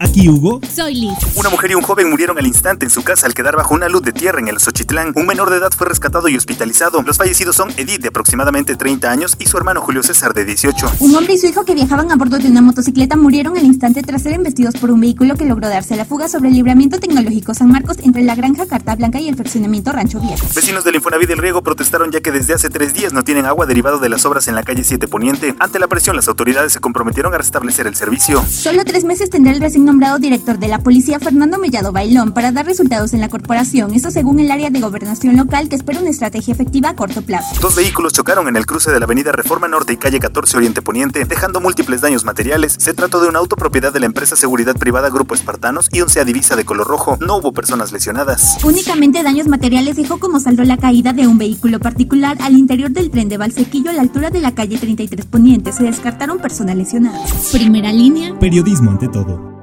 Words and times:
I 0.00 0.06
Aquí 0.18 0.28
Hugo. 0.28 0.60
Soy 0.74 0.94
Liz. 0.94 1.16
Una 1.36 1.48
mujer 1.48 1.70
y 1.70 1.74
un 1.74 1.82
joven 1.82 2.10
murieron 2.10 2.36
al 2.38 2.46
instante 2.46 2.84
en 2.84 2.90
su 2.90 3.04
casa 3.04 3.26
al 3.26 3.34
quedar 3.34 3.54
bajo 3.54 3.72
una 3.72 3.88
luz 3.88 4.02
de 4.02 4.12
tierra 4.12 4.40
en 4.40 4.48
el 4.48 4.58
Xochitlán. 4.58 5.12
Un 5.14 5.26
menor 5.26 5.48
de 5.48 5.58
edad 5.58 5.70
fue 5.70 5.86
rescatado 5.86 6.28
y 6.28 6.36
hospitalizado. 6.36 7.02
Los 7.02 7.18
fallecidos 7.18 7.54
son 7.54 7.70
Edith, 7.76 8.00
de 8.00 8.08
aproximadamente 8.08 8.74
30 8.74 9.08
años, 9.08 9.36
y 9.38 9.46
su 9.46 9.56
hermano 9.56 9.80
Julio 9.80 10.02
César, 10.02 10.34
de 10.34 10.44
18. 10.44 10.90
Un 10.98 11.14
hombre 11.14 11.34
y 11.34 11.38
su 11.38 11.46
hijo 11.46 11.64
que 11.64 11.72
viajaban 11.72 12.10
a 12.10 12.16
bordo 12.16 12.38
de 12.38 12.48
una 12.48 12.60
motocicleta 12.60 13.16
murieron 13.16 13.56
al 13.56 13.64
instante 13.64 14.02
tras 14.02 14.22
ser 14.22 14.32
embestidos 14.32 14.74
por 14.74 14.90
un 14.90 15.00
vehículo 15.00 15.36
que 15.36 15.44
logró 15.44 15.68
darse 15.68 15.94
a 15.94 15.96
la 15.96 16.04
fuga 16.04 16.28
sobre 16.28 16.48
el 16.48 16.54
libramiento 16.56 16.98
tecnológico 16.98 17.54
San 17.54 17.68
Marcos 17.68 17.98
entre 18.02 18.22
la 18.22 18.34
granja 18.34 18.66
Carta 18.66 18.96
Blanca 18.96 19.20
y 19.20 19.28
el 19.28 19.36
fraccionamiento 19.36 19.92
Rancho 19.92 20.18
Viejo. 20.18 20.44
Vecinos 20.52 20.82
del 20.82 20.96
Infonavit 20.96 21.28
del 21.28 21.38
Riego 21.38 21.62
protestaron 21.62 22.10
ya 22.10 22.20
que 22.20 22.32
desde 22.32 22.54
hace 22.54 22.70
tres 22.70 22.92
días 22.92 23.12
no 23.12 23.22
tienen 23.22 23.46
agua 23.46 23.66
derivado 23.66 24.00
de 24.00 24.08
las 24.08 24.24
obras 24.24 24.48
en 24.48 24.56
la 24.56 24.64
calle 24.64 24.82
7 24.82 25.06
Poniente. 25.06 25.54
Ante 25.60 25.78
la 25.78 25.86
presión, 25.86 26.16
las 26.16 26.26
autoridades 26.26 26.72
se 26.72 26.80
comprometieron 26.80 27.32
a 27.34 27.38
restablecer 27.38 27.86
el 27.86 27.94
servicio. 27.94 28.44
Solo 28.48 28.84
tres 28.84 29.04
meses 29.04 29.30
tendrá 29.30 29.52
el 29.52 29.60
recién 29.60 29.84
nombrado 29.84 30.07
director 30.16 30.58
de 30.58 30.68
la 30.68 30.78
policía 30.78 31.18
Fernando 31.18 31.58
Mellado 31.58 31.92
Bailón 31.92 32.32
para 32.32 32.52
dar 32.52 32.64
resultados 32.64 33.12
en 33.12 33.20
la 33.20 33.28
corporación, 33.28 33.92
eso 33.92 34.10
según 34.10 34.40
el 34.40 34.50
área 34.50 34.70
de 34.70 34.80
gobernación 34.80 35.36
local 35.36 35.68
que 35.68 35.76
espera 35.76 36.00
una 36.00 36.08
estrategia 36.08 36.54
efectiva 36.54 36.88
a 36.88 36.96
corto 36.96 37.20
plazo. 37.20 37.54
Dos 37.60 37.76
vehículos 37.76 38.14
chocaron 38.14 38.48
en 38.48 38.56
el 38.56 38.64
cruce 38.64 38.90
de 38.90 38.98
la 38.98 39.04
avenida 39.04 39.32
Reforma 39.32 39.68
Norte 39.68 39.92
y 39.92 39.98
calle 39.98 40.20
14 40.20 40.56
Oriente 40.56 40.80
Poniente, 40.80 41.26
dejando 41.26 41.60
múltiples 41.60 42.00
daños 42.00 42.24
materiales. 42.24 42.76
Se 42.78 42.94
trató 42.94 43.20
de 43.20 43.28
un 43.28 43.36
auto 43.36 43.56
propiedad 43.56 43.92
de 43.92 44.00
la 44.00 44.06
empresa 44.06 44.36
Seguridad 44.36 44.76
Privada 44.76 45.10
Grupo 45.10 45.34
Espartanos 45.34 45.88
y 45.92 46.00
un 46.00 46.08
Sea 46.08 46.24
Divisa 46.24 46.56
de 46.56 46.64
color 46.64 46.86
rojo. 46.86 47.18
No 47.20 47.36
hubo 47.36 47.52
personas 47.52 47.92
lesionadas. 47.92 48.56
Únicamente 48.64 49.22
daños 49.22 49.48
materiales 49.48 49.96
dejó 49.96 50.18
como 50.18 50.40
saldo 50.40 50.64
la 50.64 50.78
caída 50.78 51.12
de 51.12 51.26
un 51.26 51.36
vehículo 51.36 51.80
particular 51.80 52.38
al 52.40 52.54
interior 52.54 52.90
del 52.90 53.10
tren 53.10 53.28
de 53.28 53.36
Valsequillo 53.36 53.90
a 53.90 53.94
la 53.94 54.02
altura 54.02 54.30
de 54.30 54.40
la 54.40 54.54
calle 54.54 54.78
33 54.78 55.26
Poniente. 55.26 55.72
Se 55.72 55.82
descartaron 55.82 56.38
personas 56.38 56.76
lesionadas. 56.76 57.50
Primera 57.52 57.92
línea. 57.92 58.38
Periodismo 58.38 58.90
ante 58.90 59.08
todo. 59.08 59.57